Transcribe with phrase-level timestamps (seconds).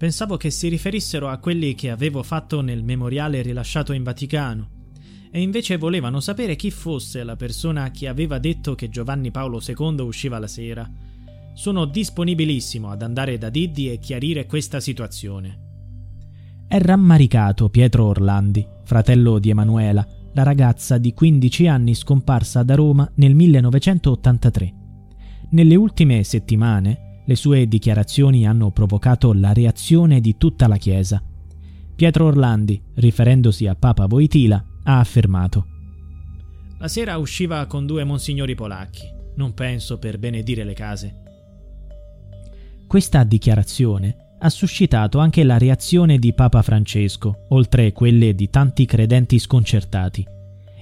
[0.00, 4.70] Pensavo che si riferissero a quelli che avevo fatto nel memoriale rilasciato in Vaticano,
[5.30, 10.00] e invece volevano sapere chi fosse la persona che aveva detto che Giovanni Paolo II
[10.00, 10.90] usciva la sera.
[11.52, 15.58] Sono disponibilissimo ad andare da Diddi e chiarire questa situazione.
[16.66, 23.06] È rammaricato Pietro Orlandi, fratello di Emanuela, la ragazza di 15 anni scomparsa da Roma
[23.16, 24.74] nel 1983.
[25.50, 31.22] Nelle ultime settimane le sue dichiarazioni hanno provocato la reazione di tutta la Chiesa.
[31.94, 35.66] Pietro Orlandi, riferendosi a Papa Voitila, ha affermato
[36.78, 39.02] La sera usciva con due monsignori polacchi,
[39.36, 41.22] non penso per benedire le case.
[42.88, 49.38] Questa dichiarazione ha suscitato anche la reazione di Papa Francesco, oltre quelle di tanti credenti
[49.38, 50.26] sconcertati.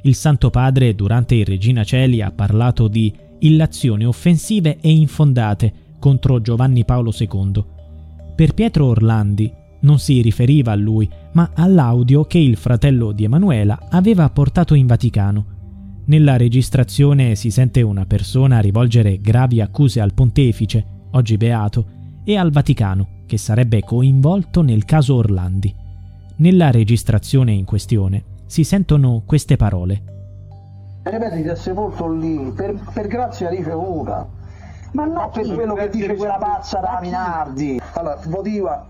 [0.05, 6.41] Il Santo Padre durante il Regina Celi ha parlato di illazioni offensive e infondate contro
[6.41, 7.65] Giovanni Paolo II.
[8.35, 13.79] Per Pietro Orlandi non si riferiva a lui, ma all'audio che il fratello di Emanuela
[13.91, 15.57] aveva portato in Vaticano.
[16.07, 21.87] Nella registrazione si sente una persona rivolgere gravi accuse al pontefice, oggi beato,
[22.25, 25.75] e al Vaticano, che sarebbe coinvolto nel caso Orlandi.
[26.37, 30.03] Nella registrazione in questione si sentono queste parole.
[31.03, 34.38] Ripeti, ti è sepolto lì per, per grazia ricevuta.
[34.93, 37.81] Ma no, per quello che dice quella pazza da Minardi.
[37.93, 38.87] Allora, votiva.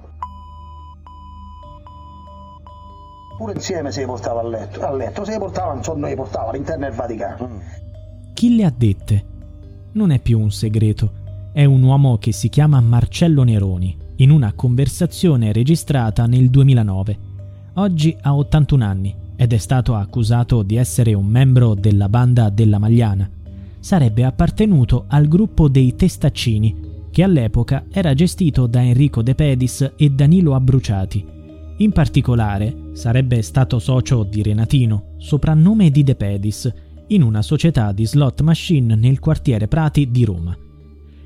[3.36, 4.80] Pure insieme se li portava a letto.
[4.82, 7.48] A letto se li portava, insomma, li portava all'interno del Vaticano.
[7.48, 7.58] Mm.
[8.34, 9.24] Chi le ha dette?
[9.92, 11.26] Non è più un segreto.
[11.52, 17.18] È un uomo che si chiama Marcello Neroni, in una conversazione registrata nel 2009.
[17.74, 22.78] Oggi ha 81 anni ed è stato accusato di essere un membro della banda della
[22.78, 23.30] Magliana
[23.80, 30.10] sarebbe appartenuto al gruppo dei Testaccini, che all'epoca era gestito da Enrico De Pedis e
[30.10, 31.24] Danilo Abbruciati.
[31.78, 36.72] In particolare sarebbe stato socio di Renatino, soprannome di De Pedis,
[37.08, 40.56] in una società di slot machine nel quartiere Prati di Roma.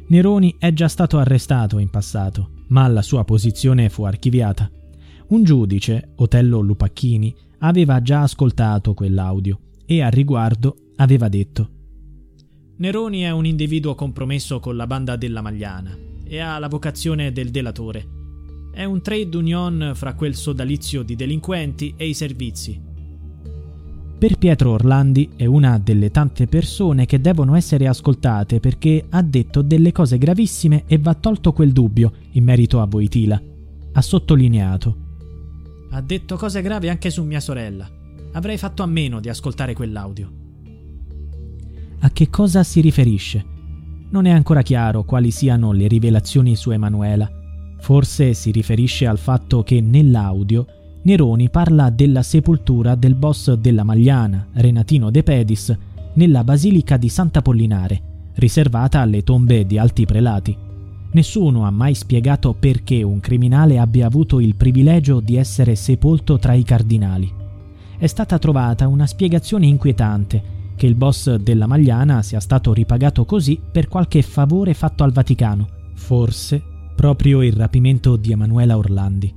[0.09, 4.71] Neroni è già stato arrestato in passato, ma la sua posizione fu archiviata.
[5.29, 11.72] Un giudice, Otello Lupacchini, aveva già ascoltato quell'audio e a riguardo aveva detto
[12.75, 17.51] Neroni è un individuo compromesso con la banda della Magliana e ha la vocazione del
[17.51, 18.09] delatore.
[18.73, 22.81] È un trade union fra quel sodalizio di delinquenti e i servizi.
[24.19, 29.61] Per Pietro Orlandi è una delle tante persone che devono essere ascoltate perché ha detto
[29.61, 33.41] delle cose gravissime e va tolto quel dubbio in merito a Voitila.
[33.93, 34.97] Ha sottolineato.
[35.91, 37.89] Ha detto cose gravi anche su mia sorella.
[38.33, 40.41] Avrei fatto a meno di ascoltare quell'audio
[42.05, 43.45] a che cosa si riferisce.
[44.11, 47.31] Non è ancora chiaro quali siano le rivelazioni su Emanuela.
[47.79, 50.67] Forse si riferisce al fatto che nell'audio
[51.03, 55.77] Neroni parla della sepoltura del boss della Magliana, Renatino De Pedis,
[56.15, 58.03] nella basilica di Sant'Apollinare,
[58.35, 60.57] riservata alle tombe di alti prelati.
[61.13, 66.53] Nessuno ha mai spiegato perché un criminale abbia avuto il privilegio di essere sepolto tra
[66.53, 67.33] i cardinali.
[67.97, 73.61] È stata trovata una spiegazione inquietante che il boss della Magliana sia stato ripagato così
[73.71, 76.61] per qualche favore fatto al Vaticano, forse
[76.97, 79.33] proprio il rapimento di Emanuela Orlandi.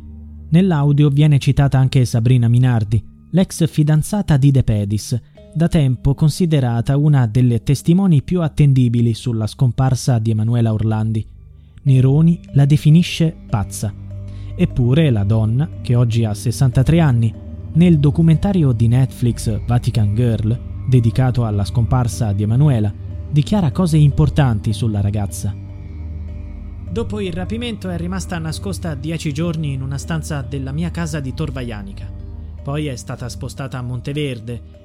[0.49, 5.21] Nell'audio viene citata anche Sabrina Minardi, l'ex fidanzata di De Pedis,
[5.53, 11.23] da tempo considerata una delle testimoni più attendibili sulla scomparsa di Emanuela Orlandi.
[11.83, 13.93] Neroni la definisce pazza.
[14.55, 17.31] Eppure la donna, che oggi ha 63 anni,
[17.73, 22.93] nel documentario di Netflix Vatican Girl, dedicato alla scomparsa di Emanuela,
[23.29, 25.53] dichiara cose importanti sulla ragazza.
[26.89, 31.33] Dopo il rapimento è rimasta nascosta dieci giorni in una stanza della mia casa di
[31.33, 32.09] Torvaianica.
[32.63, 34.84] Poi è stata spostata a Monteverde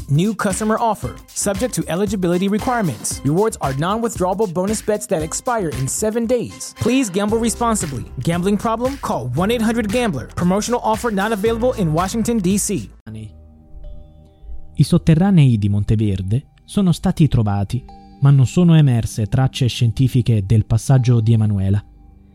[0.11, 3.21] New customer offer, subject to eligibility requirements.
[3.23, 6.75] Rewards are non withdrawable bonus bets that expire in seven days.
[6.81, 8.03] Please gamble responsibly.
[8.19, 8.97] Gambling problem?
[8.97, 10.27] Call 1 800 Gambler.
[10.35, 12.89] Promotional offer not available in Washington, D.C.
[14.73, 17.81] I sotterranei di Monteverde sono stati trovati,
[18.19, 21.81] ma non sono emerse tracce scientifiche del passaggio di Emanuela.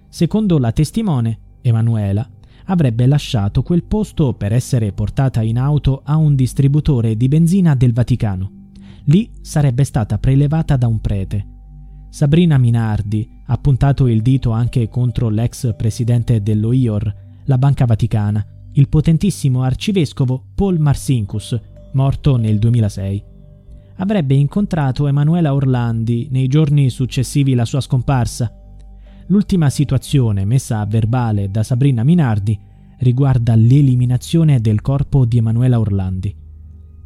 [0.09, 2.27] Secondo la testimone, Emanuela
[2.67, 7.93] avrebbe lasciato quel posto per essere portata in auto a un distributore di benzina del
[7.93, 8.51] Vaticano.
[9.05, 11.47] Lì sarebbe stata prelevata da un prete.
[12.09, 17.15] Sabrina Minardi ha puntato il dito anche contro l'ex presidente dello IOR,
[17.45, 21.59] la Banca Vaticana, il potentissimo arcivescovo Paul Marsinkus,
[21.93, 23.25] morto nel 2006.
[23.99, 28.53] Avrebbe incontrato Emanuela Orlandi nei giorni successivi alla sua scomparsa
[29.29, 32.57] L'ultima situazione messa a verbale da Sabrina Minardi
[32.99, 36.35] riguarda l'eliminazione del corpo di Emanuela Orlandi.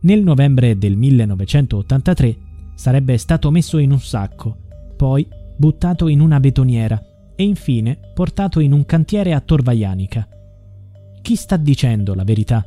[0.02, 2.37] Nel novembre del 1983
[2.75, 4.56] sarebbe stato messo in un sacco,
[4.96, 5.26] poi
[5.56, 7.02] buttato in una betoniera
[7.34, 10.28] e infine portato in un cantiere a Torvaianica.
[11.23, 12.66] Chi sta dicendo la verità?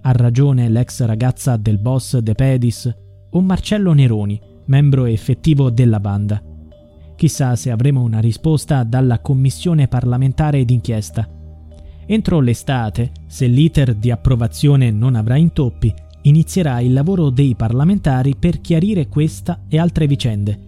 [0.00, 2.92] Ha ragione l'ex ragazza del boss De Pedis
[3.30, 6.42] o Marcello Neroni, membro effettivo della banda?
[7.18, 11.28] Chissà se avremo una risposta dalla commissione parlamentare d'inchiesta.
[12.06, 15.92] Entro l'estate, se l'iter di approvazione non avrà intoppi,
[16.22, 20.60] inizierà il lavoro dei parlamentari per chiarire questa e altre vicende.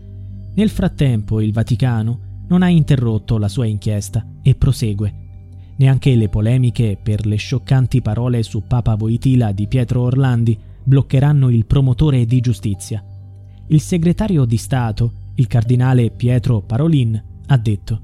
[0.54, 2.18] Nel frattempo il Vaticano
[2.48, 5.14] non ha interrotto la sua inchiesta e prosegue.
[5.76, 11.64] Neanche le polemiche per le scioccanti parole su Papa Voitila di Pietro Orlandi bloccheranno il
[11.64, 13.04] promotore di giustizia.
[13.68, 18.00] Il segretario di Stato il cardinale Pietro Parolin ha detto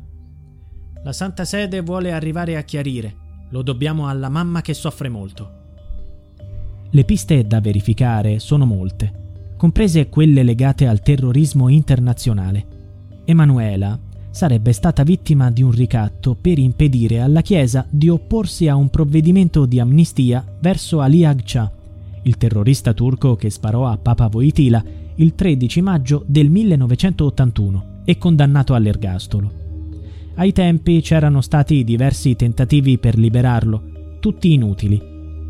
[1.04, 3.14] La Santa Sede vuole arrivare a chiarire,
[3.50, 5.50] lo dobbiamo alla mamma che soffre molto.
[6.90, 12.66] Le piste da verificare sono molte, comprese quelle legate al terrorismo internazionale.
[13.26, 13.98] Emanuela
[14.30, 19.66] sarebbe stata vittima di un ricatto per impedire alla Chiesa di opporsi a un provvedimento
[19.66, 21.70] di amnistia verso Ali Agca,
[22.22, 24.82] il terrorista turco che sparò a Papa Voitila
[25.16, 29.64] il 13 maggio del 1981 e condannato all'ergastolo.
[30.34, 35.00] Ai tempi c'erano stati diversi tentativi per liberarlo, tutti inutili.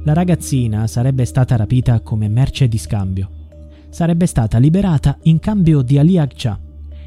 [0.04, 3.30] La ragazzina sarebbe stata rapita come merce di scambio.
[3.88, 6.60] Sarebbe stata liberata in cambio di Ali Agca,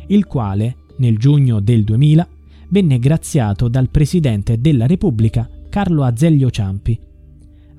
[0.08, 2.28] il quale, nel giugno del 2000,
[2.70, 7.08] venne graziato dal presidente della Repubblica Carlo Azeglio Ciampi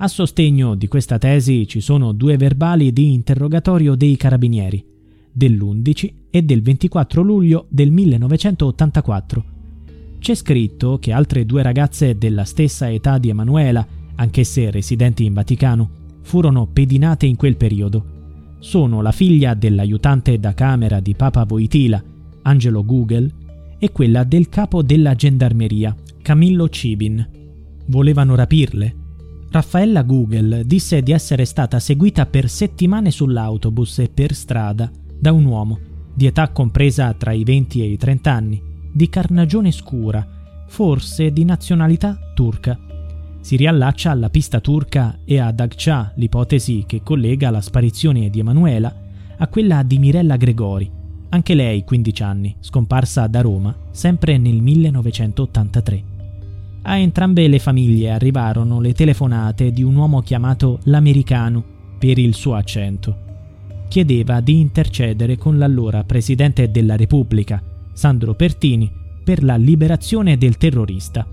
[0.03, 4.83] a sostegno di questa tesi ci sono due verbali di interrogatorio dei carabinieri,
[5.31, 9.45] dell'11 e del 24 luglio del 1984.
[10.19, 15.91] C'è scritto che altre due ragazze della stessa età di Emanuela, anch'esse residenti in Vaticano,
[16.23, 18.05] furono pedinate in quel periodo.
[18.59, 22.03] Sono la figlia dell'aiutante da camera di Papa Voitila,
[22.43, 23.31] Angelo Google,
[23.79, 27.29] e quella del capo della gendarmeria, Camillo Cibin.
[27.87, 29.00] Volevano rapirle?
[29.53, 34.89] Raffaella Google disse di essere stata seguita per settimane sull'autobus e per strada
[35.19, 35.79] da un uomo,
[36.15, 40.25] di età compresa tra i 20 e i 30 anni, di carnagione scura,
[40.69, 42.79] forse di nazionalità turca.
[43.41, 48.95] Si riallaccia alla pista turca e ad Agcha, l'ipotesi che collega la sparizione di Emanuela
[49.37, 50.89] a quella di Mirella Gregori,
[51.31, 56.10] anche lei 15 anni, scomparsa da Roma, sempre nel 1983.
[56.83, 61.63] A entrambe le famiglie arrivarono le telefonate di un uomo chiamato l'americano
[61.99, 63.29] per il suo accento.
[63.89, 68.91] Chiedeva di intercedere con l'allora Presidente della Repubblica, Sandro Pertini,
[69.23, 71.27] per la liberazione del terrorista.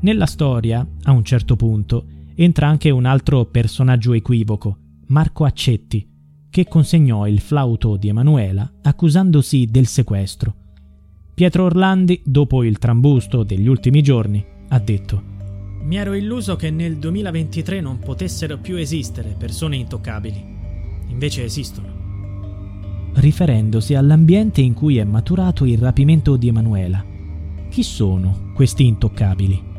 [0.00, 4.76] Nella storia, a un certo punto, entra anche un altro personaggio equivoco,
[5.06, 6.06] Marco Accetti,
[6.50, 10.54] che consegnò il flauto di Emanuela accusandosi del sequestro.
[11.32, 15.22] Pietro Orlandi, dopo il trambusto degli ultimi giorni, ha detto
[15.82, 20.42] Mi ero illuso che nel 2023 non potessero più esistere persone intoccabili.
[21.08, 23.12] Invece esistono.
[23.14, 27.04] Riferendosi all'ambiente in cui è maturato il rapimento di Emanuela.
[27.68, 29.73] Chi sono questi intoccabili?